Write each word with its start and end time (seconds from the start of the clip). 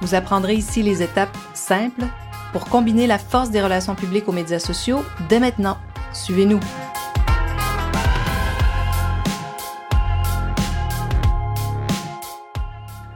Vous 0.00 0.14
apprendrez 0.14 0.54
ici 0.54 0.82
les 0.82 1.02
étapes 1.02 1.36
simples 1.54 2.04
pour 2.52 2.66
combiner 2.66 3.06
la 3.06 3.18
force 3.18 3.50
des 3.50 3.62
relations 3.62 3.94
publiques 3.94 4.28
aux 4.28 4.32
médias 4.32 4.58
sociaux 4.58 5.04
dès 5.28 5.40
maintenant. 5.40 5.78
Suivez-nous. 6.12 6.60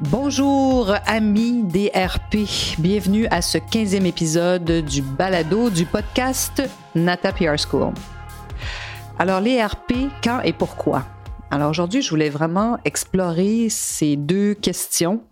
Bonjour 0.00 0.94
amis 1.06 1.62
DRP, 1.62 2.48
bienvenue 2.78 3.26
à 3.30 3.42
ce 3.42 3.58
15e 3.58 4.06
épisode 4.06 4.64
du 4.64 5.02
balado 5.02 5.68
du 5.70 5.84
podcast 5.84 6.62
Nata 6.94 7.32
PR 7.32 7.58
School. 7.58 7.92
Alors 9.18 9.40
les 9.40 9.62
RP, 9.62 10.08
quand 10.24 10.40
et 10.40 10.54
pourquoi? 10.54 11.04
Alors 11.52 11.68
aujourd'hui, 11.70 12.00
je 12.00 12.10
voulais 12.10 12.28
vraiment 12.28 12.78
explorer 12.84 13.68
ces 13.70 14.14
deux 14.14 14.54
questions, 14.54 15.24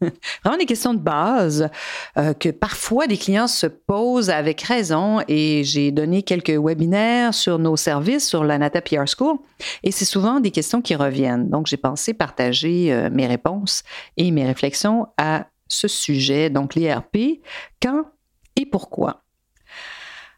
vraiment 0.42 0.56
des 0.58 0.64
questions 0.64 0.94
de 0.94 0.98
base 0.98 1.68
euh, 2.16 2.32
que 2.32 2.48
parfois 2.48 3.06
des 3.06 3.18
clients 3.18 3.46
se 3.46 3.66
posent 3.66 4.30
avec 4.30 4.62
raison 4.62 5.20
et 5.28 5.64
j'ai 5.64 5.90
donné 5.90 6.22
quelques 6.22 6.58
webinaires 6.58 7.34
sur 7.34 7.58
nos 7.58 7.76
services 7.76 8.26
sur 8.26 8.42
la 8.42 8.56
Nata 8.56 8.80
PR 8.80 9.04
School 9.06 9.36
et 9.82 9.92
c'est 9.92 10.06
souvent 10.06 10.40
des 10.40 10.50
questions 10.50 10.80
qui 10.80 10.94
reviennent. 10.94 11.50
Donc 11.50 11.66
j'ai 11.66 11.76
pensé 11.76 12.14
partager 12.14 12.90
euh, 12.90 13.10
mes 13.12 13.26
réponses 13.26 13.82
et 14.16 14.30
mes 14.30 14.46
réflexions 14.46 15.08
à 15.18 15.46
ce 15.68 15.88
sujet, 15.88 16.48
donc 16.48 16.74
l'IRP, 16.74 17.42
quand 17.82 18.04
et 18.56 18.64
pourquoi. 18.64 19.24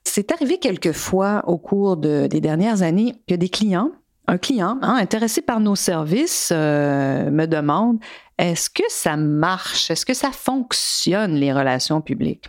C'est 0.02 0.32
arrivé 0.32 0.58
quelquefois 0.58 1.44
au 1.46 1.58
cours 1.58 1.96
des 1.96 2.40
dernières 2.40 2.82
années 2.82 3.14
que 3.28 3.34
des 3.34 3.50
clients 3.50 3.92
un 4.28 4.38
client 4.38 4.78
hein, 4.82 4.94
intéressé 4.94 5.42
par 5.42 5.58
nos 5.58 5.74
services 5.74 6.50
euh, 6.52 7.30
me 7.30 7.46
demande 7.46 7.98
est-ce 8.36 8.70
que 8.70 8.84
ça 8.88 9.16
marche, 9.16 9.90
est-ce 9.90 10.06
que 10.06 10.14
ça 10.14 10.30
fonctionne 10.30 11.34
les 11.34 11.52
relations 11.52 12.00
publiques? 12.00 12.48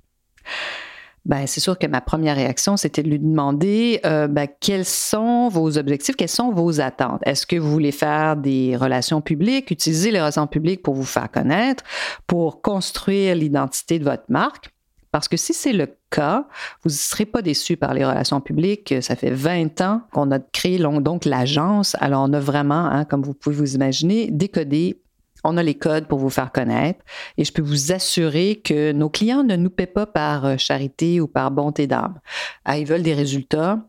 Ben, 1.26 1.48
c'est 1.48 1.60
sûr 1.60 1.78
que 1.78 1.88
ma 1.88 2.02
première 2.02 2.36
réaction, 2.36 2.78
c'était 2.78 3.04
de 3.04 3.10
lui 3.10 3.20
demander 3.20 4.00
euh, 4.06 4.28
ben, 4.28 4.48
quels 4.60 4.86
sont 4.86 5.48
vos 5.48 5.78
objectifs, 5.78 6.16
quelles 6.16 6.30
sont 6.30 6.52
vos 6.52 6.80
attentes? 6.82 7.22
Est-ce 7.26 7.46
que 7.46 7.56
vous 7.56 7.70
voulez 7.72 7.92
faire 7.92 8.36
des 8.36 8.76
relations 8.76 9.22
publiques, 9.22 9.72
utiliser 9.72 10.12
les 10.12 10.20
relations 10.20 10.48
publiques 10.48 10.84
pour 10.84 10.96
vous 10.96 11.04
faire 11.04 11.30
connaître, 11.32 11.84
pour 12.28 12.62
construire 12.62 13.36
l'identité 13.36 14.00
de 14.00 14.04
votre 14.04 14.26
marque? 14.30 14.70
Parce 15.12 15.28
que 15.28 15.38
si 15.38 15.54
c'est 15.54 15.74
le 15.74 15.88
cas, 16.12 16.48
vous 16.84 16.90
ne 16.90 16.96
serez 16.96 17.26
pas 17.26 17.42
déçu 17.42 17.78
par 17.78 17.94
les 17.94 18.06
relations 18.06 18.42
publiques. 18.42 18.94
Ça 19.02 19.16
fait 19.16 19.32
20 19.32 19.82
ans 19.82 20.02
qu'on 20.12 20.32
a 20.32 20.40
créé 20.40 20.78
donc 20.78 21.26
l'agence. 21.26 21.96
Alors, 22.00 22.26
on 22.28 22.34
a 22.34 22.40
vraiment, 22.40 22.86
hein, 22.86 23.06
comme 23.06 23.24
vous 23.24 23.34
pouvez 23.34 23.56
vous 23.56 23.76
imaginer, 23.76 24.30
décodé 24.32 25.02
on 25.44 25.58
a 25.58 25.64
les 25.64 25.76
codes 25.76 26.08
pour 26.08 26.20
vous 26.20 26.30
faire 26.30 26.52
connaître 26.52 27.00
et 27.38 27.46
je 27.46 27.54
peux 27.54 27.62
vous 27.62 27.92
assurer 27.92 28.58
que 28.64 28.92
nos 28.92 29.10
clients 29.10 29.44
ne 29.44 29.56
nous 29.56 29.70
paient 29.70 29.86
pas 29.86 30.06
par 30.06 30.46
euh, 30.46 30.58
charité 30.58 31.22
ou 31.22 31.28
par 31.28 31.52
bonté 31.52 31.88
d'âme. 31.88 32.20
Ah, 32.66 32.78
ils 32.78 32.86
veulent 32.86 33.04
des 33.04 33.14
résultats. 33.14 33.80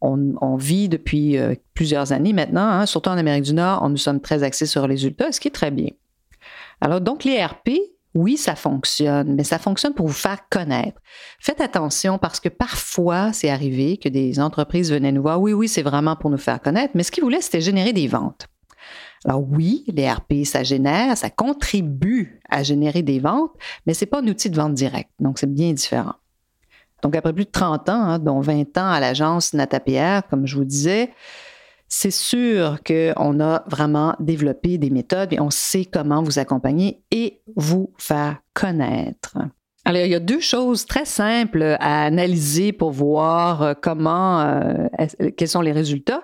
On, 0.00 0.56
vit 0.56 0.88
depuis 0.88 1.38
euh, 1.38 1.54
plusieurs 1.74 2.12
années 2.12 2.32
maintenant, 2.32 2.68
hein, 2.68 2.86
surtout 2.86 3.08
en 3.08 3.16
Amérique 3.16 3.44
du 3.44 3.54
Nord, 3.54 3.80
on 3.82 3.88
nous 3.88 3.96
sommes 3.96 4.20
très 4.20 4.42
axés 4.42 4.66
sur 4.66 4.82
les 4.82 4.94
résultats, 4.94 5.32
ce 5.32 5.40
qui 5.40 5.48
est 5.48 5.52
très 5.52 5.70
bien. 5.70 5.90
Alors 6.80 7.00
donc 7.00 7.24
les 7.24 7.42
RP, 7.42 7.70
oui, 8.14 8.36
ça 8.36 8.54
fonctionne, 8.54 9.34
mais 9.34 9.44
ça 9.44 9.58
fonctionne 9.58 9.94
pour 9.94 10.06
vous 10.06 10.12
faire 10.12 10.48
connaître. 10.50 11.00
Faites 11.38 11.60
attention 11.60 12.18
parce 12.18 12.40
que 12.40 12.48
parfois, 12.48 13.32
c'est 13.32 13.48
arrivé 13.48 13.96
que 13.96 14.08
des 14.08 14.38
entreprises 14.38 14.92
venaient 14.92 15.12
nous 15.12 15.22
voir. 15.22 15.40
Oui, 15.40 15.52
oui, 15.52 15.68
c'est 15.68 15.82
vraiment 15.82 16.16
pour 16.16 16.28
nous 16.28 16.38
faire 16.38 16.60
connaître, 16.60 16.92
mais 16.94 17.02
ce 17.02 17.10
qu'ils 17.10 17.24
voulaient, 17.24 17.40
c'était 17.40 17.60
générer 17.60 17.92
des 17.92 18.08
ventes. 18.08 18.48
Alors 19.24 19.42
oui, 19.48 19.84
les 19.88 20.10
RP, 20.10 20.44
ça 20.44 20.62
génère, 20.62 21.16
ça 21.16 21.30
contribue 21.30 22.40
à 22.50 22.62
générer 22.62 23.02
des 23.02 23.20
ventes, 23.20 23.52
mais 23.86 23.94
ce 23.94 24.04
n'est 24.04 24.10
pas 24.10 24.20
un 24.20 24.26
outil 24.26 24.50
de 24.50 24.56
vente 24.56 24.74
directe. 24.74 25.10
Donc, 25.20 25.38
c'est 25.38 25.52
bien 25.52 25.72
différent. 25.72 26.14
Donc, 27.02 27.16
après 27.16 27.32
plus 27.32 27.44
de 27.44 27.50
30 27.50 27.88
ans, 27.88 28.02
hein, 28.02 28.18
dont 28.18 28.40
20 28.40 28.78
ans 28.78 28.90
à 28.90 29.00
l'agence 29.00 29.54
NataPR, 29.54 30.26
comme 30.28 30.46
je 30.46 30.56
vous 30.56 30.64
disais, 30.64 31.10
c'est 31.94 32.10
sûr 32.10 32.78
qu'on 32.86 33.38
a 33.40 33.64
vraiment 33.66 34.16
développé 34.18 34.78
des 34.78 34.88
méthodes 34.88 35.34
et 35.34 35.40
on 35.40 35.50
sait 35.50 35.84
comment 35.84 36.22
vous 36.22 36.38
accompagner 36.38 37.02
et 37.10 37.42
vous 37.54 37.92
faire 37.98 38.38
connaître. 38.54 39.36
Alors, 39.84 40.00
il 40.00 40.10
y 40.10 40.14
a 40.14 40.20
deux 40.20 40.40
choses 40.40 40.86
très 40.86 41.04
simples 41.04 41.76
à 41.80 42.04
analyser 42.04 42.72
pour 42.72 42.92
voir 42.92 43.62
euh, 43.62 43.74
comment, 43.78 44.40
euh, 44.40 44.86
quels 45.36 45.48
sont 45.48 45.60
les 45.60 45.72
résultats 45.72 46.22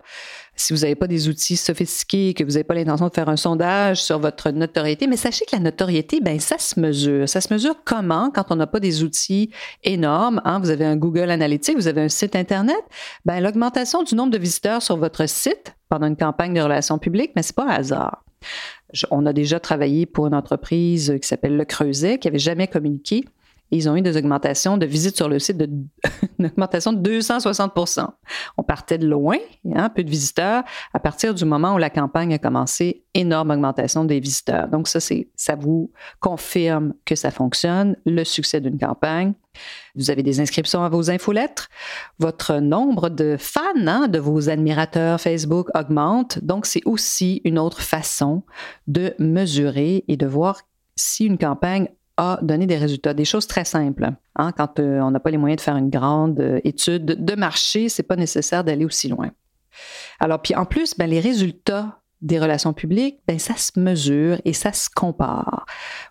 si 0.59 0.73
vous 0.73 0.81
n'avez 0.81 0.97
pas 0.97 1.07
des 1.07 1.29
outils 1.29 1.57
sophistiqués, 1.57 2.35
que 2.35 2.43
vous 2.43 2.51
n'avez 2.51 2.65
pas 2.65 2.75
l'intention 2.75 3.07
de 3.09 3.15
faire 3.15 3.29
un 3.29 3.37
sondage 3.37 4.03
sur 4.03 4.19
votre 4.19 4.51
notoriété, 4.51 5.07
mais 5.07 5.17
sachez 5.17 5.45
que 5.45 5.55
la 5.55 5.63
notoriété, 5.63 6.21
ben 6.21 6.41
ça 6.41 6.59
se 6.59 6.79
mesure. 6.81 7.29
Ça 7.29 7.41
se 7.41 7.53
mesure 7.53 7.77
comment 7.85 8.31
quand 8.35 8.47
on 8.51 8.57
n'a 8.57 8.67
pas 8.67 8.81
des 8.81 9.05
outils 9.05 9.51
énormes. 9.85 10.43
Hein? 10.45 10.59
Vous 10.59 10.71
avez 10.71 10.85
un 10.85 10.97
Google 10.97 11.31
Analytics, 11.31 11.77
vous 11.77 11.87
avez 11.87 12.03
un 12.03 12.09
site 12.09 12.35
Internet. 12.35 12.81
Ben, 13.25 13.41
l'augmentation 13.41 14.03
du 14.03 14.17
nombre 14.17 14.33
de 14.33 14.39
visiteurs 14.39 14.83
sur 14.83 14.97
votre 14.97 15.29
site 15.29 15.77
pendant 15.89 16.09
une 16.09 16.17
campagne 16.17 16.55
de 16.55 16.61
relations 16.61 16.99
publiques, 16.99 17.31
mais 17.37 17.43
c'est 17.43 17.55
pas 17.55 17.65
un 17.65 17.77
hasard. 17.77 18.25
on 19.13 19.27
a 19.27 19.33
déjà 19.33 19.61
travaillé 19.61 20.07
pour 20.07 20.27
une 20.27 20.35
entreprise 20.35 21.17
qui 21.23 21.29
s'appelle 21.29 21.57
Le 21.57 21.65
Creuset, 21.65 22.19
qui 22.19 22.27
n'avait 22.27 22.39
jamais 22.39 22.67
communiqué 22.67 23.25
ils 23.71 23.89
ont 23.89 23.97
eu 23.97 24.03
des 24.03 24.17
augmentations 24.17 24.79
de 24.79 24.87
visites 24.87 25.17
sur 25.17 25.29
le 25.29 25.39
site 25.39 25.59
de 25.59 25.69
une 26.39 26.47
augmentation 26.47 26.93
de 26.93 27.19
260% 27.19 28.07
On 28.57 28.63
partait 28.63 28.99
de 28.99 29.07
loin, 29.07 29.39
hein, 29.75 29.89
peu 29.91 30.05
de 30.05 30.11
visiteurs. 30.11 30.65
À 30.95 31.01
partir 31.01 31.35
du 31.35 31.45
moment 31.45 31.75
où 31.75 31.79
la 31.79 31.91
campagne 31.91 32.33
a 32.33 32.39
commencé, 32.39 33.05
énorme 33.15 33.51
augmentation 33.51 34.05
des 34.05 34.21
visiteurs. 34.21 34.69
Donc 34.69 34.89
ça, 34.89 35.01
c'est 35.01 35.29
ça 35.35 35.57
vous 35.57 35.93
confirme 36.21 36.95
que 37.05 37.15
ça 37.15 37.31
fonctionne, 37.31 37.97
le 38.07 38.25
succès 38.25 38.61
d'une 38.61 38.79
campagne. 38.79 39.35
Vous 39.97 40.11
avez 40.11 40.23
des 40.23 40.41
inscriptions 40.41 40.85
à 40.85 40.89
vos 40.89 41.11
infolettres. 41.11 41.69
Votre 42.19 42.59
nombre 42.59 43.09
de 43.09 43.37
fans, 43.39 43.61
hein, 43.87 44.09
de 44.09 44.19
vos 44.19 44.49
admirateurs 44.49 45.21
Facebook 45.21 45.69
augmente. 45.75 46.39
Donc, 46.45 46.67
c'est 46.67 46.83
aussi 46.85 47.41
une 47.45 47.59
autre 47.59 47.81
façon 47.81 48.45
de 48.87 49.15
mesurer 49.19 50.05
et 50.07 50.17
de 50.17 50.27
voir 50.27 50.61
si 50.95 51.27
une 51.27 51.39
campagne 51.39 51.89
a 52.19 52.39
donné 52.43 52.67
des 52.67 52.77
résultats, 52.77 53.15
des 53.15 53.25
choses 53.25 53.47
très 53.47 53.65
simples. 53.65 54.11
Hein, 54.37 54.53
quand 54.53 54.81
euh, 54.81 55.01
on 55.01 55.11
n'a 55.11 55.21
pas 55.21 55.31
les 55.31 55.39
moyens 55.39 55.59
de 55.59 55.63
faire 55.63 55.77
une 55.77 55.89
grande 55.89 56.41
euh, 56.41 56.61
étude 56.65 57.05
de 57.25 57.35
marché, 57.35 57.89
c'est 57.89 58.03
pas 58.03 58.17
nécessaire 58.17 58.65
d'aller 58.65 58.85
aussi 58.85 59.09
loin. 59.09 59.31
Alors, 60.21 60.43
puis 60.43 60.55
en 60.55 60.67
plus, 60.67 60.97
ben, 60.99 61.09
les 61.09 61.21
résultats 61.21 62.01
des 62.21 62.41
relations 62.41 62.73
publiques, 62.73 63.21
ben, 63.29 63.39
ça 63.39 63.57
se 63.57 63.79
mesure 63.79 64.41
et 64.45 64.53
ça 64.53 64.73
se 64.73 64.91
compare. 64.93 65.65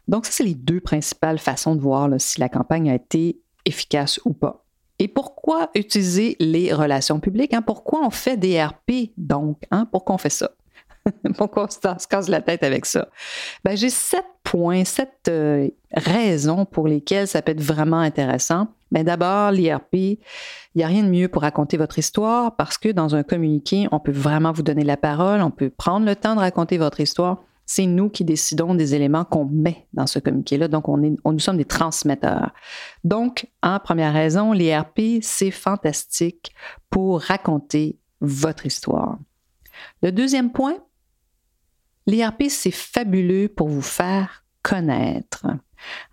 Donc, 0.07 0.25
ça, 0.25 0.31
c'est 0.31 0.43
les 0.45 0.55
deux 0.55 0.79
principales 0.79 1.37
façons 1.37 1.75
de 1.75 1.81
voir 1.81 2.09
si 2.17 2.39
la 2.39 2.47
campagne 2.47 2.89
a 2.89 2.95
été 2.95 3.41
efficace 3.65 4.19
ou 4.23 4.33
pas. 4.33 4.63
Et 4.99 5.09
pourquoi 5.09 5.69
utiliser 5.75 6.37
les 6.39 6.73
relations 6.73 7.19
publiques? 7.19 7.53
Hein? 7.53 7.61
Pourquoi 7.61 8.05
on 8.05 8.09
fait 8.09 8.37
des 8.37 8.63
RP, 8.63 9.11
donc? 9.17 9.61
Hein? 9.69 9.87
Pourquoi 9.91 10.15
on 10.15 10.17
fait 10.17 10.29
ça? 10.29 10.51
Pourquoi 11.37 11.67
on 11.67 11.99
se 11.99 12.07
casse 12.07 12.29
la 12.29 12.41
tête 12.41 12.63
avec 12.63 12.85
ça? 12.85 13.07
Ben, 13.63 13.75
j'ai 13.75 13.89
sept 13.89 14.25
points, 14.43 14.83
sept 14.83 15.13
euh, 15.29 15.67
raisons 15.93 16.65
pour 16.65 16.87
lesquelles 16.87 17.27
ça 17.27 17.41
peut 17.41 17.51
être 17.51 17.61
vraiment 17.61 17.99
intéressant. 17.99 18.67
Ben, 18.91 19.03
d'abord, 19.03 19.51
l'IRP, 19.51 19.93
il 19.93 20.19
n'y 20.75 20.83
a 20.83 20.87
rien 20.87 21.03
de 21.03 21.09
mieux 21.09 21.27
pour 21.27 21.41
raconter 21.41 21.77
votre 21.77 21.99
histoire 21.99 22.55
parce 22.55 22.77
que 22.77 22.89
dans 22.89 23.15
un 23.15 23.23
communiqué, 23.23 23.87
on 23.91 23.99
peut 23.99 24.11
vraiment 24.11 24.51
vous 24.51 24.63
donner 24.63 24.83
la 24.83 24.97
parole, 24.97 25.41
on 25.41 25.51
peut 25.51 25.69
prendre 25.69 26.05
le 26.05 26.15
temps 26.15 26.35
de 26.35 26.39
raconter 26.39 26.77
votre 26.77 26.99
histoire. 26.99 27.43
C'est 27.65 27.85
nous 27.85 28.09
qui 28.09 28.23
décidons 28.23 28.75
des 28.75 28.95
éléments 28.95 29.25
qu'on 29.25 29.43
met 29.43 29.87
dans 29.93 30.07
ce 30.07 30.19
communiqué-là. 30.19 30.69
Donc, 30.69 30.87
on 30.87 31.03
est, 31.03 31.17
on, 31.25 31.33
nous 31.33 31.39
sommes 31.39 31.57
des 31.57 31.65
transmetteurs. 31.65 32.51
Donc, 33.03 33.47
en 33.61 33.77
première 33.79 34.13
raison, 34.13 34.53
l'IRP, 34.53 35.19
c'est 35.21 35.51
fantastique 35.51 36.53
pour 36.89 37.19
raconter 37.19 37.99
votre 38.21 38.65
histoire. 38.65 39.17
Le 40.01 40.13
deuxième 40.13 40.53
point, 40.53 40.77
L'IRP, 42.07 42.45
c'est 42.49 42.71
fabuleux 42.71 43.49
pour 43.49 43.67
vous 43.67 43.81
faire 43.81 44.43
connaître. 44.63 45.45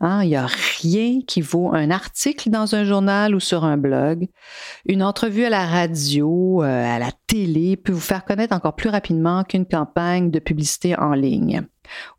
Hein, 0.01 0.23
il 0.23 0.29
n'y 0.29 0.37
a 0.37 0.47
rien 0.83 1.21
qui 1.27 1.41
vaut 1.41 1.73
un 1.73 1.91
article 1.91 2.51
dans 2.51 2.75
un 2.75 2.85
journal 2.85 3.35
ou 3.35 3.41
sur 3.41 3.65
un 3.65 3.77
blog. 3.77 4.29
Une 4.87 5.03
entrevue 5.03 5.45
à 5.45 5.51
la 5.51 5.67
radio, 5.67 6.63
euh, 6.63 6.67
à 6.95 6.99
la 6.99 7.11
télé 7.27 7.77
peut 7.77 7.93
vous 7.93 8.01
faire 8.01 8.25
connaître 8.25 8.55
encore 8.55 8.77
plus 8.77 8.91
rapidement 8.91 9.45
qu'une 9.45 9.67
campagne 9.67 10.31
de 10.31 10.39
publicité 10.39 10.97
en 10.99 11.15
ligne 11.15 11.63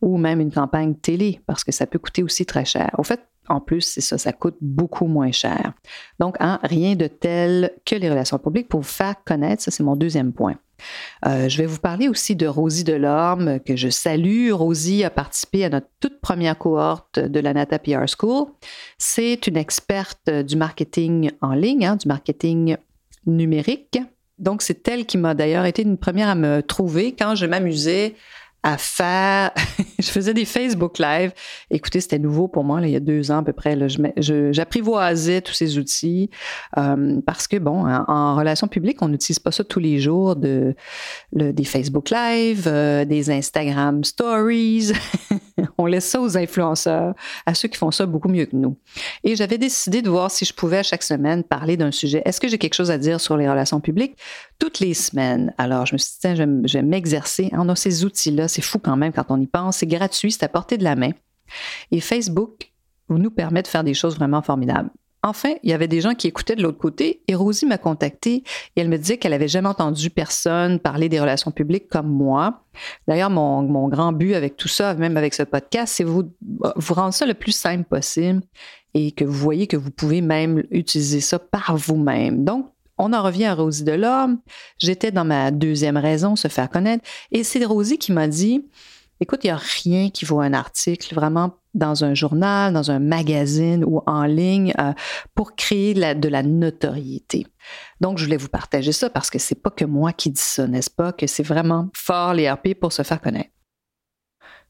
ou 0.02 0.18
même 0.18 0.40
une 0.40 0.52
campagne 0.52 0.96
télé 0.96 1.42
parce 1.46 1.64
que 1.64 1.72
ça 1.72 1.86
peut 1.88 2.00
coûter 2.00 2.24
aussi 2.24 2.46
très 2.46 2.66
cher. 2.66 2.92
Au 2.98 3.04
fait, 3.04 3.22
en 3.50 3.60
plus, 3.60 3.82
c'est 3.82 4.02
ça, 4.02 4.18
ça 4.18 4.34
coûte 4.34 4.58
beaucoup 4.62 5.08
moins 5.08 5.32
cher. 5.32 5.74
Donc, 6.20 6.36
hein, 6.40 6.60
rien 6.64 6.96
de 6.96 7.08
tel 7.08 7.72
que 7.86 7.96
les 7.96 8.10
relations 8.10 8.38
publiques 8.38 8.68
pour 8.68 8.82
vous 8.82 8.88
faire 8.88 9.16
connaître, 9.26 9.64
ça 9.64 9.72
c'est 9.72 9.84
mon 9.84 9.96
deuxième 9.96 10.34
point. 10.34 10.56
Euh, 11.26 11.48
je 11.50 11.58
vais 11.58 11.66
vous 11.66 11.80
parler 11.80 12.08
aussi 12.08 12.36
de 12.36 12.48
Rosie 12.48 12.84
Delorme, 12.84 13.60
que 13.60 13.76
je 13.76 13.90
salue. 13.90 14.52
Rosie 14.52 15.04
a 15.04 15.10
participé 15.10 15.66
à 15.66 15.70
notre 15.70 15.88
toute 16.00 16.20
première 16.20 16.58
cohorte 16.58 17.20
de 17.20 17.40
la 17.40 17.54
Nata 17.54 17.80
PR 17.80 18.06
School. 18.20 18.48
C'est 18.98 19.48
une 19.48 19.58
experte 19.58 20.30
du 20.30 20.56
marketing 20.56 21.32
en 21.42 21.54
ligne, 21.54 21.86
hein, 21.86 21.96
du 21.96 22.08
marketing 22.08 22.78
numérique. 23.26 24.00
Donc, 24.38 24.62
c'est 24.62 24.86
elle 24.88 25.06
qui 25.06 25.18
m'a 25.18 25.34
d'ailleurs 25.34 25.66
été 25.66 25.82
une 25.82 25.98
première 25.98 26.28
à 26.28 26.36
me 26.36 26.62
trouver 26.62 27.16
quand 27.18 27.36
je 27.36 27.46
m'amusais 27.46 28.16
à 28.66 28.80
faire. 28.80 29.52
je 30.00 30.10
faisais 30.10 30.34
des 30.34 30.44
Facebook 30.44 30.98
Live. 30.98 31.32
Écoutez, 31.70 32.02
c'était 32.02 32.18
nouveau 32.18 32.48
pour 32.48 32.64
moi, 32.64 32.82
il 32.82 32.90
y 32.90 32.96
a 32.96 33.00
deux 33.00 33.32
ans 33.32 33.38
à 33.38 33.44
peu 33.44 33.54
près. 33.54 33.78
J'apprivoisais 34.18 35.42
tous 35.42 35.54
ces 35.54 35.78
outils 35.78 36.32
euh, 36.78 37.22
parce 37.26 37.48
que, 37.48 37.58
bon, 37.58 37.86
en, 37.86 38.36
relation 38.36 38.68
publique, 38.68 39.02
on 39.04 39.08
n'utilise 39.08 39.38
pas 39.38 39.52
ça 39.52 39.64
tous 39.64 39.80
les 39.80 40.00
jours, 40.00 40.36
de, 40.36 40.76
des 41.32 41.64
Facebook 41.64 42.10
Live, 42.10 42.64
euh, 42.68 43.06
des 43.06 43.30
Instagram 43.30 44.04
Stories. 44.04 44.94
on 45.78 45.86
laisse 45.86 46.06
ça 46.06 46.22
aux 46.22 46.38
influenceurs, 46.38 47.14
à 47.46 47.54
ceux 47.54 47.68
qui 47.68 47.78
font 47.78 47.92
ça 47.92 48.06
beaucoup 48.06 48.30
mieux 48.30 48.46
que 48.46 48.56
nous. 48.56 48.78
Et 49.24 49.36
j'avais 49.36 49.58
décidé 49.58 50.02
de 50.02 50.10
voir 50.10 50.32
si 50.32 50.46
je 50.46 50.54
pouvais 50.54 50.84
chaque 50.84 51.04
semaine 51.04 51.44
parler 51.44 51.78
d'un 51.78 51.92
sujet. 51.92 52.22
Est-ce 52.26 52.42
que 52.42 52.48
j'ai 52.48 52.58
quelque 52.58 52.74
chose 52.74 52.92
à 52.92 52.98
dire 52.98 53.20
sur 53.20 53.38
les 53.38 53.50
relations 53.50 53.80
publiques? 53.80 54.18
Toutes 54.60 54.80
les 54.80 54.94
semaines. 54.94 55.54
Alors, 55.58 55.86
je 55.86 55.94
me 55.94 55.98
suis 55.98 56.14
dit, 56.14 56.18
tiens, 56.22 56.36
je 56.36 56.74
vais 56.74 56.84
m'exercer. 56.84 57.50
On 57.54 57.70
a 57.70 57.76
ces 57.76 58.06
outils-là 58.06 58.48
c'est 58.48 58.62
fou 58.62 58.80
quand 58.80 58.98
même 58.98 59.12
quand 59.12 59.26
on 59.30 59.40
y 59.40 59.48
pense. 59.48 59.78
C'est 59.78 59.88
gratuit, 59.88 60.32
c'est 60.32 60.44
à 60.44 60.50
portée 60.50 60.78
de 60.78 60.84
la 60.84 60.96
main. 60.96 61.12
Et 61.92 62.00
Facebook 62.00 62.72
nous 63.10 63.32
permet 63.32 63.62
de 63.62 63.68
faire 63.68 63.84
des 63.84 63.94
choses 63.94 64.16
vraiment 64.16 64.42
formidables. 64.42 64.90
Enfin, 65.26 65.56
il 65.64 65.72
y 65.72 65.74
avait 65.74 65.88
des 65.88 66.02
gens 66.02 66.14
qui 66.14 66.28
écoutaient 66.28 66.56
de 66.56 66.62
l'autre 66.62 66.78
côté 66.78 67.24
et 67.28 67.34
Rosie 67.34 67.66
m'a 67.66 67.80
contactée 67.80 68.44
et 68.76 68.82
elle 68.82 68.90
me 68.90 68.98
disait 68.98 69.18
qu'elle 69.18 69.34
avait 69.34 69.48
jamais 69.48 69.70
entendu 69.70 70.12
personne 70.12 70.80
parler 70.80 71.10
des 71.10 71.20
relations 71.20 71.50
publiques 71.50 71.88
comme 71.88 72.10
moi. 72.10 72.62
D'ailleurs, 73.08 73.32
mon, 73.32 73.64
mon, 73.64 73.88
grand 73.88 74.12
but 74.12 74.36
avec 74.36 74.56
tout 74.56 74.68
ça, 74.68 74.94
même 74.94 75.18
avec 75.18 75.34
ce 75.34 75.42
podcast, 75.42 75.96
c'est 75.98 76.04
vous, 76.04 76.32
vous 76.76 76.94
rendre 76.94 77.12
ça 77.12 77.26
le 77.26 77.34
plus 77.34 77.54
simple 77.54 77.86
possible 77.86 78.44
et 78.94 79.14
que 79.14 79.26
vous 79.26 79.34
voyez 79.34 79.66
que 79.66 79.78
vous 79.78 79.90
pouvez 79.90 80.22
même 80.22 80.64
utiliser 80.70 81.22
ça 81.22 81.40
par 81.40 81.76
vous-même. 81.76 82.46
Donc, 82.46 82.72
on 83.00 83.12
en 83.12 83.24
revient 83.24 83.46
à 83.46 83.56
Rosie 83.56 83.84
Delorme. 83.84 84.38
J'étais 84.78 85.12
dans 85.12 85.26
ma 85.26 85.50
deuxième 85.50 85.98
raison, 85.98 86.36
se 86.36 86.50
faire 86.50 86.70
connaître. 86.70 87.04
Et 87.32 87.44
c'est 87.44 87.66
Rosie 87.66 87.98
qui 87.98 88.12
m'a 88.12 88.28
dit, 88.28 88.64
écoute, 89.20 89.40
il 89.44 89.48
n'y 89.48 89.52
a 89.52 89.60
rien 89.84 90.12
qui 90.12 90.24
vaut 90.24 90.40
un 90.40 90.54
article 90.54 91.16
vraiment 91.16 91.56
dans 91.76 92.04
un 92.04 92.16
journal, 92.16 92.74
dans 92.74 92.90
un 92.90 93.00
magazine 93.00 93.84
ou 93.86 94.02
en 94.08 94.24
ligne 94.24 94.74
euh, 94.80 94.94
pour 95.36 95.56
créer 95.56 95.94
de 95.94 96.28
la 96.28 96.42
notoriété. 96.42 97.46
Donc, 98.02 98.18
je 98.18 98.26
voulais 98.26 98.38
vous 98.38 98.50
partager 98.50 98.92
ça 98.92 99.10
parce 99.10 99.30
que 99.30 99.38
c'est 99.38 99.62
pas 99.62 99.70
que 99.70 99.86
moi 99.86 100.12
qui 100.14 100.32
dis 100.32 100.42
ça, 100.42 100.68
n'est-ce 100.68 100.90
pas, 100.90 101.14
que 101.14 101.28
c'est 101.28 101.44
vraiment 101.44 101.90
fort 101.94 102.34
les 102.34 102.50
RP 102.50 102.74
pour 102.80 102.92
se 102.92 103.04
faire 103.04 103.22
connaître. 103.22 103.52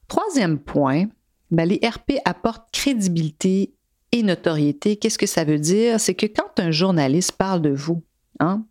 Troisième 0.08 0.60
point, 0.60 1.06
ben, 1.52 1.68
les 1.68 1.80
RP 1.88 2.20
apportent 2.26 2.68
crédibilité 2.74 3.74
et 4.12 4.24
notoriété. 4.24 4.98
Qu'est-ce 4.98 5.18
que 5.18 5.26
ça 5.26 5.46
veut 5.46 5.60
dire? 5.60 6.00
C'est 6.00 6.16
que 6.16 6.26
quand 6.26 6.60
un 6.60 6.72
journaliste 6.72 7.34
parle 7.34 7.62
de 7.62 7.72
vous, 7.72 8.04
Hein? 8.40 8.66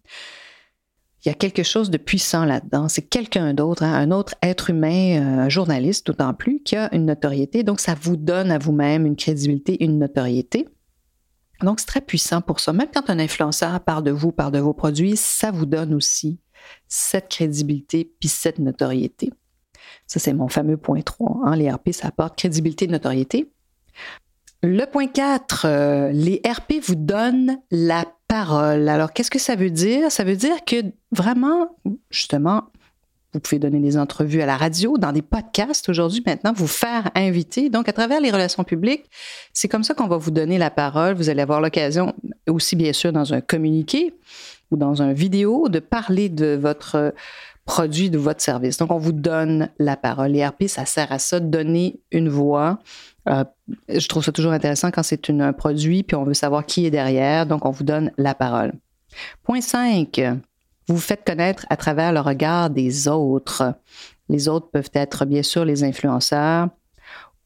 Il 1.24 1.28
y 1.28 1.32
a 1.32 1.34
quelque 1.34 1.62
chose 1.62 1.90
de 1.90 1.96
puissant 1.96 2.44
là-dedans. 2.44 2.88
C'est 2.88 3.08
quelqu'un 3.08 3.54
d'autre, 3.54 3.82
hein, 3.82 3.94
un 3.94 4.10
autre 4.10 4.34
être 4.42 4.68
humain, 4.68 5.20
euh, 5.20 5.40
un 5.44 5.48
journaliste 5.48 6.06
d'autant 6.06 6.34
plus, 6.34 6.60
qui 6.62 6.76
a 6.76 6.94
une 6.94 7.06
notoriété. 7.06 7.62
Donc, 7.62 7.80
ça 7.80 7.94
vous 7.98 8.16
donne 8.16 8.50
à 8.50 8.58
vous-même 8.58 9.06
une 9.06 9.16
crédibilité, 9.16 9.82
une 9.82 9.98
notoriété. 9.98 10.68
Donc, 11.62 11.80
c'est 11.80 11.86
très 11.86 12.02
puissant 12.02 12.42
pour 12.42 12.60
ça. 12.60 12.74
Même 12.74 12.88
quand 12.92 13.08
un 13.08 13.18
influenceur 13.18 13.80
parle 13.80 14.04
de 14.04 14.10
vous, 14.10 14.32
parle 14.32 14.52
de 14.52 14.58
vos 14.58 14.74
produits, 14.74 15.16
ça 15.16 15.50
vous 15.50 15.64
donne 15.64 15.94
aussi 15.94 16.40
cette 16.88 17.30
crédibilité 17.30 18.12
puis 18.20 18.28
cette 18.28 18.58
notoriété. 18.58 19.32
Ça, 20.06 20.20
c'est 20.20 20.34
mon 20.34 20.48
fameux 20.48 20.76
point 20.76 21.00
3. 21.00 21.40
Hein. 21.46 21.56
Les 21.56 21.70
RP, 21.70 21.92
ça 21.92 22.08
apporte 22.08 22.36
crédibilité 22.36 22.86
notoriété. 22.86 23.50
Le 24.66 24.86
point 24.86 25.08
4, 25.08 25.66
euh, 25.66 26.10
les 26.10 26.40
RP 26.42 26.82
vous 26.82 26.94
donnent 26.94 27.58
la 27.70 28.06
parole. 28.28 28.88
Alors, 28.88 29.12
qu'est-ce 29.12 29.30
que 29.30 29.38
ça 29.38 29.56
veut 29.56 29.68
dire? 29.68 30.10
Ça 30.10 30.24
veut 30.24 30.36
dire 30.36 30.64
que 30.64 30.76
vraiment, 31.12 31.76
justement, 32.08 32.62
vous 33.34 33.40
pouvez 33.40 33.58
donner 33.58 33.78
des 33.80 33.98
entrevues 33.98 34.40
à 34.40 34.46
la 34.46 34.56
radio, 34.56 34.96
dans 34.96 35.12
des 35.12 35.20
podcasts 35.20 35.90
aujourd'hui 35.90 36.22
maintenant, 36.26 36.54
vous 36.54 36.66
faire 36.66 37.10
inviter. 37.14 37.68
Donc, 37.68 37.90
à 37.90 37.92
travers 37.92 38.22
les 38.22 38.30
relations 38.30 38.64
publiques, 38.64 39.04
c'est 39.52 39.68
comme 39.68 39.84
ça 39.84 39.92
qu'on 39.92 40.06
va 40.06 40.16
vous 40.16 40.30
donner 40.30 40.56
la 40.56 40.70
parole. 40.70 41.14
Vous 41.14 41.28
allez 41.28 41.42
avoir 41.42 41.60
l'occasion, 41.60 42.14
aussi 42.48 42.74
bien 42.74 42.94
sûr 42.94 43.12
dans 43.12 43.34
un 43.34 43.42
communiqué 43.42 44.14
ou 44.70 44.78
dans 44.78 45.02
un 45.02 45.12
vidéo, 45.12 45.68
de 45.68 45.78
parler 45.78 46.30
de 46.30 46.58
votre 46.58 47.12
produit, 47.64 48.10
de 48.10 48.18
votre 48.18 48.40
service. 48.40 48.76
Donc, 48.78 48.90
on 48.90 48.98
vous 48.98 49.12
donne 49.12 49.70
la 49.78 49.96
parole. 49.96 50.32
L'ERP, 50.32 50.64
ça 50.66 50.84
sert 50.84 51.10
à 51.12 51.18
ça, 51.18 51.40
donner 51.40 52.00
une 52.10 52.28
voix 52.28 52.78
euh, 53.28 53.44
je 53.88 54.06
trouve 54.06 54.22
ça 54.24 54.32
toujours 54.32 54.52
intéressant 54.52 54.90
quand 54.90 55.02
c'est 55.02 55.30
un 55.30 55.52
produit, 55.52 56.02
puis 56.02 56.16
on 56.16 56.24
veut 56.24 56.34
savoir 56.34 56.66
qui 56.66 56.86
est 56.86 56.90
derrière, 56.90 57.46
donc 57.46 57.64
on 57.64 57.70
vous 57.70 57.84
donne 57.84 58.12
la 58.18 58.34
parole. 58.34 58.72
Point 59.42 59.60
5. 59.60 60.20
Vous 60.88 60.96
vous 60.96 61.00
faites 61.00 61.24
connaître 61.24 61.64
à 61.70 61.76
travers 61.76 62.12
le 62.12 62.20
regard 62.20 62.68
des 62.68 63.08
autres. 63.08 63.74
Les 64.28 64.48
autres 64.48 64.70
peuvent 64.70 64.90
être 64.92 65.24
bien 65.24 65.42
sûr 65.42 65.64
les 65.64 65.84
influenceurs 65.84 66.68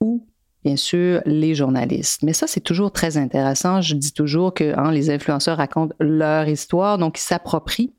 ou 0.00 0.26
bien 0.64 0.76
sûr 0.76 1.22
les 1.24 1.54
journalistes. 1.54 2.22
Mais 2.24 2.32
ça, 2.32 2.48
c'est 2.48 2.60
toujours 2.60 2.90
très 2.90 3.16
intéressant. 3.16 3.80
Je 3.80 3.94
dis 3.94 4.12
toujours 4.12 4.54
que 4.54 4.76
hein, 4.76 4.90
les 4.90 5.10
influenceurs 5.10 5.58
racontent 5.58 5.94
leur 6.00 6.48
histoire, 6.48 6.98
donc 6.98 7.18
ils 7.18 7.22
s'approprient 7.22 7.94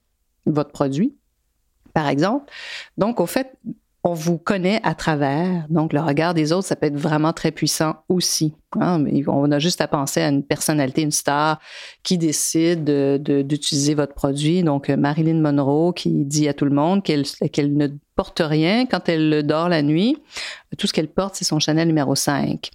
votre 0.45 0.72
produit, 0.72 1.15
par 2.00 2.07
exemple. 2.07 2.50
Donc, 2.98 3.19
au 3.19 3.25
fait, 3.25 3.57
on 4.06 4.13
vous 4.13 4.38
connaît 4.38 4.80
à 4.84 4.96
travers. 4.96 5.66
Donc, 5.69 5.92
le 5.92 6.00
regard 6.00 6.34
des 6.34 6.54
autres, 6.54 6.66
ça 6.66 6.78
peut 6.78 6.88
être 6.88 6.96
vraiment 6.96 7.34
très 7.34 7.51
puissant 7.51 7.96
aussi. 8.07 8.54
Hein. 8.80 9.04
On 9.28 9.51
a 9.51 9.60
juste 9.60 9.81
à 9.81 9.90
penser 9.90 10.22
à 10.22 10.30
une 10.30 10.44
personnalité, 10.44 11.01
une 11.01 11.12
star 11.12 11.60
qui 12.01 12.18
décide 12.18 12.86
d'utiliser 13.19 13.96
votre 13.96 14.13
produit. 14.13 14.63
Donc, 14.63 14.88
Marilyn 14.88 15.42
Monroe 15.42 15.92
qui 15.92 16.24
dit 16.24 16.48
à 16.48 16.54
tout 16.54 16.63
le 16.63 16.72
monde 16.72 17.04
qu'elle 17.04 17.25
ne 17.75 17.88
porte 18.16 18.42
rien 18.42 18.86
quand 18.86 19.10
elle 19.10 19.46
dort 19.46 19.68
la 19.68 19.81
nuit. 19.81 20.16
Tout 20.78 20.88
ce 20.88 20.94
qu'elle 20.94 21.10
porte, 21.10 21.36
c'est 21.36 21.44
son 21.44 21.60
Chanel 21.60 21.90
numéro 21.90 22.16
5. 22.16 22.72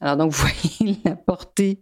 Alors 0.00 0.16
donc, 0.16 0.32
vous 0.32 0.46
voyez 0.46 0.98
la 1.04 1.16
portée 1.16 1.80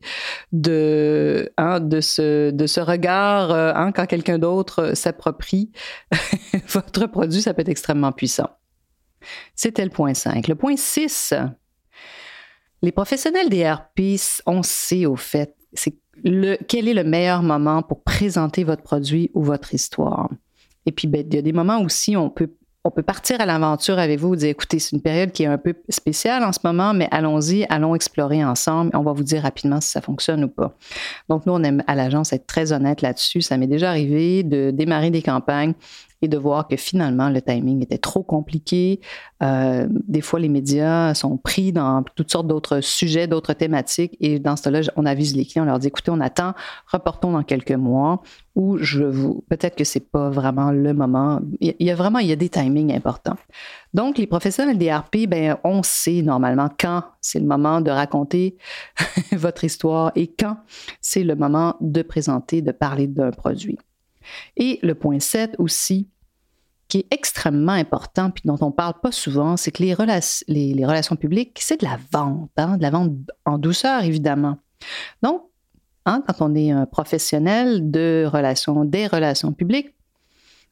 de, 0.53 1.51
hein, 1.57 1.81
de, 1.81 2.01
ce, 2.01 2.51
de 2.51 2.67
ce 2.67 2.81
regard 2.81 3.51
euh, 3.51 3.73
hein, 3.75 3.93
quand 3.93 4.07
quelqu'un 4.07 4.39
d'autre 4.39 4.93
s'approprie 4.95 5.71
votre 6.69 7.07
produit, 7.07 7.43
ça 7.43 7.55
peut 7.55 7.63
être 7.63 7.69
extrêmement 7.69 8.13
puissant. 8.13 8.51
C'était 9.55 9.85
le 9.85 9.91
point 9.91 10.15
5. 10.15 10.47
Le 10.47 10.55
point 10.55 10.77
6, 10.77 11.35
les 12.83 12.93
professionnels 12.93 13.49
des 13.49 13.69
RP, 13.69 14.21
on 14.47 14.63
sait 14.63 15.07
au 15.07 15.17
fait 15.17 15.57
c'est 15.77 15.97
le, 16.25 16.57
quel 16.69 16.89
est 16.89 16.95
le 16.95 17.05
meilleur 17.05 17.43
moment 17.43 17.83
pour 17.83 18.03
présenter 18.03 18.65
votre 18.65 18.83
produit 18.83 19.31
ou 19.35 19.43
votre 19.43 19.75
histoire. 19.75 20.31
Et 20.87 20.93
puis, 20.93 21.09
ben, 21.09 21.27
il 21.27 21.35
y 21.35 21.39
a 21.39 21.43
des 21.43 21.53
moments 21.53 21.81
aussi, 21.83 22.17
on 22.17 22.31
peut 22.31 22.53
on 22.87 22.91
peut 22.91 23.03
partir 23.03 23.41
à 23.41 23.47
l'aventure 23.47 23.99
avec 23.99 24.21
vous, 24.21 24.37
dire 24.37 24.51
écoutez, 24.51 24.79
c'est 24.79 24.95
une 24.95 25.03
période 25.03 25.33
qui 25.33 25.43
est 25.43 25.47
un 25.47 25.59
peu 25.59 25.75
spéciale 25.89 26.45
en 26.45 26.53
ce 26.53 26.61
moment, 26.63 26.95
mais 26.95 27.09
allons-y, 27.11 27.67
allons 27.69 27.97
explorer 27.97 28.45
ensemble. 28.45 28.93
On 28.95 29.03
va 29.03 29.13
vous 29.13 29.25
dire 29.25 29.43
rapidement 29.43 29.81
si 29.81 29.91
ça 29.91 30.01
fonctionne 30.01 30.45
ou 30.45 30.49
pas. 30.49 30.77
Donc, 31.29 31.47
nous, 31.47 31.53
on 31.53 31.63
aime 31.65 31.83
à 31.89 31.97
l'agence 31.97 32.33
être 32.33 32.47
très 32.47 32.73
honnête 32.73 33.03
là-dessus. 33.03 33.43
Ça 33.43 33.57
m'est 33.57 33.67
déjà 33.67 33.91
arrivé 33.91 34.45
de 34.45 34.71
démarrer 34.71 35.11
des 35.11 35.23
campagnes 35.23 35.75
de 36.29 36.39
voir 36.39 36.69
que 36.69 36.77
finalement 36.77 37.29
le 37.29 37.41
timing 37.43 37.83
était 37.83 37.99
trop 37.99 38.23
compliqué. 38.23 39.01
Euh, 39.43 39.87
des 39.91 40.21
fois, 40.21 40.41
les 40.41 40.49
médias 40.49 41.15
sont 41.15 41.37
pris 41.37 41.73
dans 41.73 42.03
toutes 42.15 42.31
sortes 42.31 42.47
d'autres 42.47 42.81
sujets, 42.81 43.27
d'autres 43.27 43.53
thématiques 43.53 44.17
et 44.21 44.39
dans 44.39 44.57
ce 44.57 44.63
cas-là, 44.65 44.81
on 44.97 45.07
avise 45.07 45.37
les 45.37 45.45
clients, 45.45 45.65
on 45.65 45.67
leur 45.67 45.79
dit 45.79 45.89
écoutez, 45.89 46.11
on 46.11 46.21
attend, 46.21 46.55
reportons 46.87 47.33
dans 47.33 47.43
quelques 47.43 47.73
mois 47.73 48.23
ou 48.55 48.79
je 48.79 49.05
vous 49.05 49.45
peut-être 49.51 49.77
que 49.77 49.85
c'est 49.85 50.01
pas 50.11 50.31
vraiment 50.31 50.71
le 50.71 50.95
moment. 50.95 51.41
Il 51.61 51.75
y 51.79 51.91
a 51.91 51.95
vraiment 51.95 52.19
il 52.19 52.29
y 52.29 52.33
a 52.33 52.37
des 52.37 52.49
timings 52.49 52.95
importants. 52.95 53.37
Donc, 53.95 54.19
les 54.19 54.27
professionnels 54.27 54.79
des 54.79 54.93
RP, 54.93 55.27
ben, 55.29 55.59
on 55.65 55.83
sait 55.83 56.23
normalement 56.23 56.69
quand 56.79 57.03
c'est 57.21 57.39
le 57.39 57.47
moment 57.47 57.81
de 57.81 57.91
raconter 57.91 58.57
votre 59.33 59.65
histoire 59.65 60.13
et 60.17 60.27
quand 60.27 60.57
c'est 61.01 61.25
le 61.25 61.35
moment 61.35 61.77
de 61.81 62.03
présenter, 62.03 62.63
de 62.63 62.73
parler 62.73 63.07
d'un 63.07 63.31
produit. 63.31 63.79
Et 64.57 64.79
le 64.83 64.95
point 64.95 65.21
7 65.21 65.57
aussi, 65.59 66.09
qui 66.89 66.99
est 66.99 67.07
extrêmement 67.11 67.73
important, 67.73 68.31
puis 68.31 68.43
dont 68.45 68.59
on 68.61 68.67
ne 68.67 68.73
parle 68.73 68.95
pas 69.03 69.13
souvent, 69.13 69.57
c'est 69.57 69.73
que 69.73 69.83
les, 69.83 69.95
les, 70.75 70.87
relations 70.87 71.17
publiques, 71.17 71.59
c'est 71.61 71.81
de 71.81 71.87
la 71.87 71.99
vente, 72.13 72.51
hein, 72.57 72.77
de 72.77 72.83
la 72.83 72.91
vente 72.91 73.13
en 73.45 73.59
douceur, 73.59 74.05
évidemment. 74.05 74.59
Donc, 75.23 75.43
hein, 76.05 76.23
quand 76.27 76.43
on 76.43 76.55
est 76.55 76.71
un 76.71 76.87
professionnel 76.87 77.91
de 77.91 78.29
relations, 78.33 78.85
des 78.85 79.07
relations 79.07 79.53
publiques, 79.53 79.95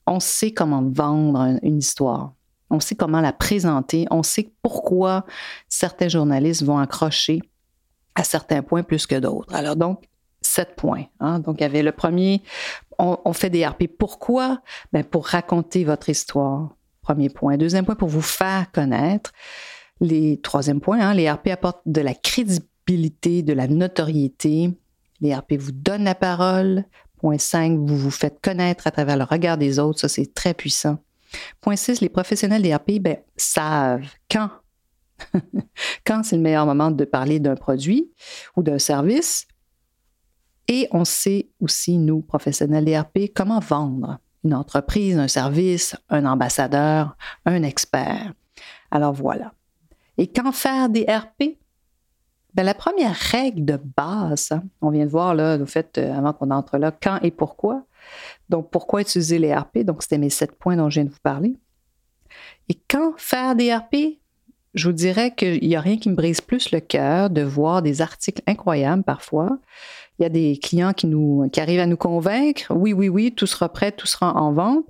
on 0.06 0.20
sait 0.20 0.52
comment 0.52 0.82
vendre 0.82 1.58
une 1.62 1.78
histoire. 1.78 2.34
On 2.70 2.80
sait 2.80 2.94
comment 2.94 3.20
la 3.20 3.32
présenter. 3.32 4.06
On 4.10 4.22
sait 4.22 4.52
pourquoi 4.62 5.24
certains 5.68 6.08
journalistes 6.08 6.62
vont 6.62 6.78
accrocher 6.78 7.40
à 8.14 8.24
certains 8.24 8.62
points 8.62 8.82
plus 8.82 9.06
que 9.06 9.16
d'autres. 9.16 9.52
Alors 9.54 9.76
donc, 9.76 10.04
sept 10.54 10.76
points. 10.76 11.06
Hein. 11.20 11.40
Donc, 11.40 11.56
il 11.58 11.62
y 11.62 11.66
avait 11.66 11.82
le 11.82 11.92
premier, 11.92 12.42
on, 12.98 13.32
fait 13.32 13.50
des 13.50 13.66
RP. 13.66 13.84
Pourquoi? 13.98 14.60
Ben, 14.92 15.04
pour 15.04 15.26
raconter 15.26 15.84
votre 15.84 16.08
histoire. 16.08 16.76
Premier 17.02 17.28
point. 17.28 17.56
Deuxième 17.56 17.84
point, 17.84 17.96
pour 17.96 18.08
vous 18.08 18.22
faire 18.22 18.70
connaître. 18.72 19.32
Les 20.00 20.40
troisième 20.40 20.80
point, 20.80 21.00
hein, 21.00 21.14
les 21.14 21.30
RP 21.30 21.48
apportent 21.48 21.82
de 21.86 22.00
la 22.00 22.14
crédibilité, 22.14 23.42
de 23.42 23.52
la 23.52 23.68
notoriété. 23.68 24.70
Les 25.20 25.34
RP 25.34 25.54
vous 25.54 25.72
donnent 25.72 26.04
la 26.04 26.14
parole. 26.14 26.84
Point 27.18 27.38
5, 27.38 27.78
vous 27.78 27.96
vous 27.96 28.10
faites 28.10 28.40
connaître 28.40 28.86
à 28.86 28.90
travers 28.90 29.16
le 29.16 29.24
regard 29.24 29.56
des 29.56 29.78
autres. 29.78 30.00
Ça, 30.00 30.08
c'est 30.08 30.34
très 30.34 30.54
puissant. 30.54 30.98
Point 31.60 31.76
6, 31.76 32.00
les 32.00 32.08
professionnels 32.08 32.62
des 32.62 32.74
RP 32.74 33.00
ben, 33.00 33.16
savent 33.36 34.06
quand. 34.30 34.50
quand 36.06 36.22
c'est 36.22 36.36
le 36.36 36.42
meilleur 36.42 36.66
moment 36.66 36.90
de 36.90 37.04
parler 37.04 37.40
d'un 37.40 37.56
produit 37.56 38.12
ou 38.56 38.62
d'un 38.62 38.78
service. 38.78 39.46
Et 40.68 40.88
on 40.92 41.04
sait 41.04 41.48
aussi, 41.60 41.98
nous, 41.98 42.20
professionnels 42.20 42.84
des 42.84 42.98
RP, 42.98 43.32
comment 43.34 43.60
vendre 43.60 44.18
une 44.44 44.54
entreprise, 44.54 45.18
un 45.18 45.28
service, 45.28 45.96
un 46.08 46.26
ambassadeur, 46.26 47.16
un 47.46 47.62
expert. 47.62 48.32
Alors 48.90 49.12
voilà. 49.12 49.52
Et 50.18 50.26
quand 50.26 50.52
faire 50.52 50.88
des 50.88 51.04
RP? 51.04 51.58
Ben, 52.54 52.62
la 52.62 52.74
première 52.74 53.16
règle 53.16 53.64
de 53.64 53.80
base, 53.96 54.52
hein, 54.52 54.62
on 54.80 54.90
vient 54.90 55.06
de 55.06 55.10
voir 55.10 55.34
là, 55.34 55.56
au 55.56 55.66
fait, 55.66 55.98
euh, 55.98 56.16
avant 56.16 56.32
qu'on 56.32 56.52
entre 56.52 56.78
là, 56.78 56.92
quand 56.92 57.18
et 57.22 57.32
pourquoi. 57.32 57.82
Donc, 58.48 58.70
pourquoi 58.70 59.00
utiliser 59.00 59.40
les 59.40 59.52
RP? 59.52 59.78
Donc, 59.78 60.02
c'était 60.02 60.18
mes 60.18 60.30
sept 60.30 60.56
points 60.56 60.76
dont 60.76 60.88
je 60.88 61.00
viens 61.00 61.04
de 61.04 61.10
vous 61.10 61.20
parler. 61.20 61.56
Et 62.68 62.78
quand 62.88 63.14
faire 63.16 63.56
des 63.56 63.74
RP? 63.74 64.20
Je 64.74 64.88
vous 64.88 64.94
dirais 64.94 65.34
qu'il 65.34 65.66
n'y 65.66 65.76
a 65.76 65.80
rien 65.80 65.98
qui 65.98 66.08
me 66.08 66.14
brise 66.14 66.40
plus 66.40 66.72
le 66.72 66.80
cœur 66.80 67.30
de 67.30 67.42
voir 67.42 67.80
des 67.82 68.02
articles 68.02 68.42
incroyables 68.46 69.04
parfois 69.04 69.58
il 70.18 70.22
y 70.22 70.26
a 70.26 70.28
des 70.28 70.58
clients 70.62 70.92
qui, 70.92 71.06
nous, 71.06 71.48
qui 71.52 71.60
arrivent 71.60 71.80
à 71.80 71.86
nous 71.86 71.96
convaincre, 71.96 72.72
oui, 72.74 72.92
oui, 72.92 73.08
oui, 73.08 73.32
tout 73.32 73.46
sera 73.46 73.68
prêt, 73.68 73.90
tout 73.90 74.06
sera 74.06 74.34
en 74.34 74.52
vente. 74.52 74.86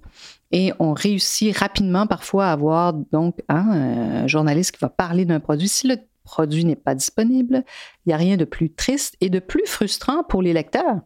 Et 0.53 0.73
on 0.79 0.93
réussit 0.93 1.57
rapidement 1.57 2.07
parfois 2.07 2.47
à 2.47 2.53
avoir 2.53 2.93
donc 2.93 3.39
hein, 3.49 3.67
un 3.71 4.27
journaliste 4.27 4.73
qui 4.73 4.81
va 4.81 4.91
parler 4.91 5.25
d'un 5.25 5.41
produit. 5.41 5.69
Si 5.69 5.89
le 5.89 5.97
produit 6.25 6.65
n'est 6.65 6.77
pas 6.77 6.95
disponible, 6.95 7.65
il 8.05 8.09
n'y 8.09 8.13
a 8.13 8.19
rien 8.19 8.37
de 8.37 8.45
plus 8.45 8.73
triste 8.73 9.17
et 9.21 9.31
de 9.31 9.39
plus 9.39 9.67
frustrant 9.67 10.23
pour 10.23 10.43
les 10.43 10.53
lecteurs. 10.53 11.01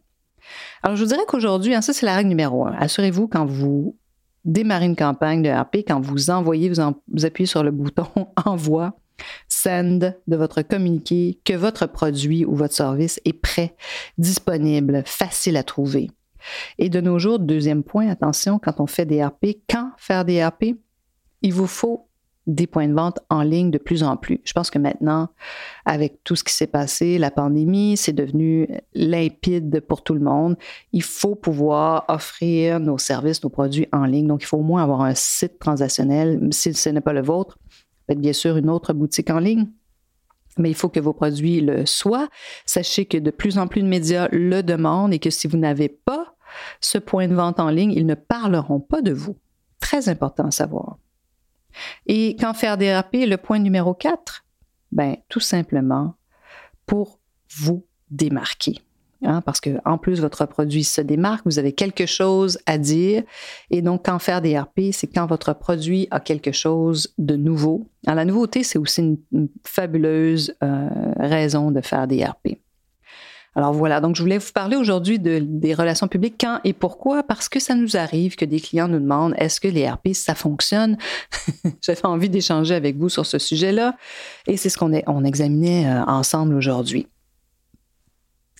Alors, 0.82 0.96
je 0.96 1.02
vous 1.02 1.08
dirais 1.08 1.24
qu'aujourd'hui, 1.28 1.74
hein, 1.74 1.80
ça, 1.80 1.92
c'est 1.92 2.06
la 2.06 2.16
règle 2.16 2.28
numéro 2.28 2.66
un. 2.66 2.72
Assurez-vous 2.72 3.28
quand 3.28 3.46
vous 3.46 3.96
démarrez 4.48 4.86
une 4.86 4.96
campagne 4.96 5.42
de 5.42 5.50
RP, 5.50 5.84
quand 5.86 6.00
vous 6.00 6.30
envoyez, 6.30 6.68
vous, 6.70 6.82
vous 7.12 7.24
appuyez 7.24 7.46
sur 7.46 7.62
le 7.62 7.70
bouton 7.70 8.08
Envoi, 8.44 8.98
send 9.46 10.14
de 10.26 10.36
votre 10.36 10.62
communiqué 10.62 11.38
que 11.44 11.52
votre 11.52 11.86
produit 11.86 12.44
ou 12.44 12.54
votre 12.54 12.74
service 12.74 13.20
est 13.24 13.32
prêt, 13.32 13.76
disponible, 14.16 15.02
facile 15.04 15.56
à 15.56 15.62
trouver. 15.62 16.10
Et 16.78 16.88
de 16.88 17.00
nos 17.00 17.18
jours, 17.18 17.38
deuxième 17.38 17.82
point, 17.82 18.08
attention, 18.08 18.58
quand 18.58 18.80
on 18.80 18.86
fait 18.86 19.06
des 19.06 19.24
RP, 19.24 19.58
quand 19.68 19.92
faire 19.98 20.24
des 20.24 20.44
RP, 20.44 20.76
il 21.42 21.52
vous 21.52 21.66
faut 21.66 22.07
des 22.48 22.66
points 22.66 22.88
de 22.88 22.94
vente 22.94 23.20
en 23.30 23.42
ligne 23.42 23.70
de 23.70 23.78
plus 23.78 24.02
en 24.02 24.16
plus. 24.16 24.40
Je 24.44 24.52
pense 24.52 24.70
que 24.70 24.78
maintenant, 24.78 25.28
avec 25.84 26.24
tout 26.24 26.34
ce 26.34 26.42
qui 26.42 26.52
s'est 26.52 26.66
passé, 26.66 27.18
la 27.18 27.30
pandémie, 27.30 27.96
c'est 27.96 28.12
devenu 28.12 28.68
limpide 28.94 29.80
pour 29.86 30.02
tout 30.02 30.14
le 30.14 30.20
monde. 30.20 30.56
Il 30.92 31.02
faut 31.02 31.36
pouvoir 31.36 32.04
offrir 32.08 32.80
nos 32.80 32.98
services, 32.98 33.44
nos 33.44 33.50
produits 33.50 33.86
en 33.92 34.04
ligne. 34.04 34.26
Donc, 34.26 34.42
il 34.42 34.46
faut 34.46 34.56
au 34.56 34.62
moins 34.62 34.82
avoir 34.82 35.02
un 35.02 35.14
site 35.14 35.58
transactionnel, 35.60 36.48
si 36.50 36.74
ce 36.74 36.88
n'est 36.88 37.00
pas 37.00 37.12
le 37.12 37.22
vôtre, 37.22 37.58
Faites 38.08 38.20
bien 38.20 38.32
sûr 38.32 38.56
une 38.56 38.70
autre 38.70 38.94
boutique 38.94 39.28
en 39.28 39.38
ligne, 39.38 39.66
mais 40.56 40.70
il 40.70 40.74
faut 40.74 40.88
que 40.88 40.98
vos 40.98 41.12
produits 41.12 41.60
le 41.60 41.84
soient. 41.84 42.28
Sachez 42.64 43.04
que 43.04 43.18
de 43.18 43.30
plus 43.30 43.58
en 43.58 43.66
plus 43.66 43.82
de 43.82 43.86
médias 43.86 44.28
le 44.32 44.62
demandent 44.62 45.12
et 45.12 45.18
que 45.18 45.28
si 45.28 45.46
vous 45.46 45.58
n'avez 45.58 45.90
pas 45.90 46.34
ce 46.80 46.96
point 46.96 47.28
de 47.28 47.34
vente 47.34 47.60
en 47.60 47.68
ligne, 47.68 47.92
ils 47.92 48.06
ne 48.06 48.14
parleront 48.14 48.80
pas 48.80 49.02
de 49.02 49.12
vous. 49.12 49.36
Très 49.78 50.08
important 50.08 50.46
à 50.46 50.50
savoir. 50.50 50.98
Et 52.06 52.36
quand 52.38 52.54
faire 52.54 52.76
des 52.76 52.94
RP, 52.94 53.26
le 53.26 53.36
point 53.36 53.58
numéro 53.58 53.94
4, 53.94 54.44
ben, 54.92 55.16
tout 55.28 55.40
simplement 55.40 56.14
pour 56.86 57.20
vous 57.56 57.84
démarquer. 58.10 58.80
Hein, 59.24 59.40
parce 59.40 59.60
que 59.60 59.70
en 59.84 59.98
plus 59.98 60.20
votre 60.20 60.46
produit 60.46 60.84
se 60.84 61.00
démarque, 61.00 61.44
vous 61.44 61.58
avez 61.58 61.72
quelque 61.72 62.06
chose 62.06 62.58
à 62.66 62.78
dire. 62.78 63.24
Et 63.70 63.82
donc, 63.82 64.04
quand 64.06 64.18
faire 64.20 64.40
des 64.40 64.56
RP, 64.56 64.92
c'est 64.92 65.08
quand 65.08 65.26
votre 65.26 65.52
produit 65.54 66.06
a 66.12 66.20
quelque 66.20 66.52
chose 66.52 67.12
de 67.18 67.34
nouveau. 67.34 67.88
Alors, 68.06 68.16
la 68.16 68.24
nouveauté, 68.24 68.62
c'est 68.62 68.78
aussi 68.78 69.18
une, 69.32 69.48
fabuleuse 69.64 70.54
euh, 70.62 70.88
raison 71.18 71.72
de 71.72 71.80
faire 71.80 72.06
des 72.06 72.24
RP. 72.24 72.58
Alors 73.58 73.72
voilà, 73.72 74.00
donc 74.00 74.14
je 74.14 74.22
voulais 74.22 74.38
vous 74.38 74.52
parler 74.54 74.76
aujourd'hui 74.76 75.18
de, 75.18 75.40
des 75.40 75.74
relations 75.74 76.06
publiques, 76.06 76.36
quand 76.40 76.60
et 76.62 76.72
pourquoi, 76.72 77.24
parce 77.24 77.48
que 77.48 77.58
ça 77.58 77.74
nous 77.74 77.96
arrive 77.96 78.36
que 78.36 78.44
des 78.44 78.60
clients 78.60 78.86
nous 78.86 79.00
demandent 79.00 79.34
est-ce 79.36 79.60
que 79.60 79.66
les 79.66 79.90
RP, 79.90 80.10
ça 80.12 80.36
fonctionne? 80.36 80.96
J'avais 81.82 82.06
envie 82.06 82.30
d'échanger 82.30 82.76
avec 82.76 82.96
vous 82.96 83.08
sur 83.08 83.26
ce 83.26 83.40
sujet-là 83.40 83.96
et 84.46 84.56
c'est 84.56 84.68
ce 84.68 84.78
qu'on 84.78 84.92
on 85.08 85.24
examinait 85.24 85.88
euh, 85.88 86.04
ensemble 86.04 86.54
aujourd'hui. 86.54 87.08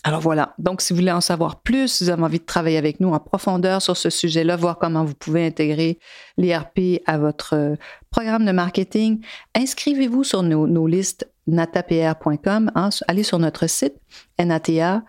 Alors 0.02 0.21
voilà, 0.21 0.55
donc 0.59 0.81
si 0.81 0.93
vous 0.93 0.99
voulez 0.99 1.12
en 1.12 1.21
savoir 1.21 1.61
plus, 1.61 1.88
si 1.88 2.05
vous 2.05 2.11
avez 2.11 2.23
envie 2.23 2.38
de 2.38 2.45
travailler 2.45 2.78
avec 2.78 2.99
nous 2.99 3.12
en 3.12 3.21
profondeur 3.21 3.83
sur 3.83 3.97
ce 3.97 4.11
sujet-là, 4.11 4.57
voir 4.57 4.78
comment 4.78 5.05
vous 5.05 5.14
pouvez 5.14 5.47
intégrer 5.47 5.99
l'ERP 6.37 7.02
à 7.07 7.19
votre 7.19 7.55
euh, 7.55 7.76
programme 8.11 8.45
de 8.45 8.52
marketing, 8.52 9.21
inscrivez-vous 9.55 10.25
sur 10.25 10.43
nos, 10.43 10.87
listes 10.87 11.31
natapr.com, 11.49 12.71
hein, 12.75 12.90
allez 13.09 13.23
sur 13.23 13.38
notre 13.38 13.67
site 13.67 13.95
nata, 14.38 15.02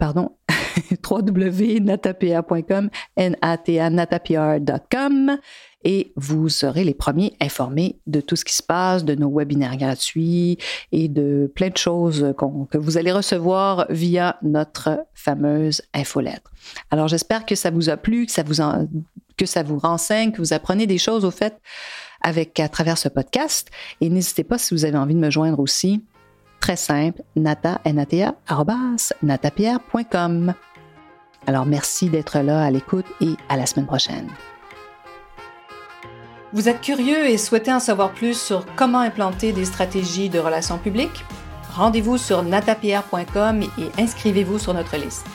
pardon, 0.00 0.32
www.natapr.com, 1.08 2.90
nata, 3.90 4.20
et 5.84 6.12
vous 6.16 6.48
serez 6.48 6.82
les 6.82 6.94
premiers 6.94 7.36
informés 7.40 8.00
de 8.08 8.20
tout 8.20 8.34
ce 8.34 8.44
qui 8.44 8.54
se 8.54 8.62
passe, 8.62 9.04
de 9.04 9.14
nos 9.14 9.30
webinaires 9.30 9.76
gratuits 9.76 10.58
et 10.90 11.06
de 11.06 11.50
plein 11.54 11.68
de 11.68 11.76
choses 11.76 12.34
que 12.36 12.76
vous 12.76 12.98
allez 12.98 13.12
recevoir 13.12 13.86
via 13.88 14.36
notre 14.42 15.06
fameuse 15.14 15.82
infolettre. 15.94 16.50
Alors 16.90 17.06
j'espère 17.06 17.46
que 17.46 17.54
ça 17.54 17.70
vous 17.70 17.88
a 17.88 17.96
plu, 17.96 18.26
que 18.26 18.32
ça 18.32 18.42
vous, 18.42 18.56
que 19.36 19.46
ça 19.46 19.62
vous 19.62 19.78
renseigne, 19.78 20.32
que 20.32 20.38
vous 20.38 20.52
apprenez 20.52 20.88
des 20.88 20.98
choses 20.98 21.24
au 21.24 21.30
fait 21.30 21.60
avec 22.26 22.58
à 22.60 22.68
travers 22.68 22.98
ce 22.98 23.08
podcast. 23.08 23.70
Et 24.02 24.10
n'hésitez 24.10 24.44
pas 24.44 24.58
si 24.58 24.74
vous 24.74 24.84
avez 24.84 24.98
envie 24.98 25.14
de 25.14 25.20
me 25.20 25.30
joindre 25.30 25.60
aussi. 25.60 26.04
Très 26.60 26.76
simple, 26.76 27.22
nata, 27.36 27.80
nata, 27.86 28.34
natapierre.com. 29.22 30.52
Alors 31.46 31.64
merci 31.64 32.10
d'être 32.10 32.40
là 32.40 32.64
à 32.64 32.70
l'écoute 32.70 33.06
et 33.20 33.34
à 33.48 33.56
la 33.56 33.64
semaine 33.64 33.86
prochaine. 33.86 34.28
Vous 36.52 36.68
êtes 36.68 36.80
curieux 36.80 37.26
et 37.26 37.38
souhaitez 37.38 37.72
en 37.72 37.80
savoir 37.80 38.12
plus 38.12 38.40
sur 38.40 38.66
comment 38.74 39.00
implanter 39.00 39.52
des 39.52 39.64
stratégies 39.64 40.28
de 40.28 40.40
relations 40.40 40.78
publiques? 40.78 41.24
Rendez-vous 41.74 42.18
sur 42.18 42.42
natapierre.com 42.42 43.62
et 43.62 44.02
inscrivez-vous 44.02 44.58
sur 44.58 44.74
notre 44.74 44.96
liste. 44.96 45.26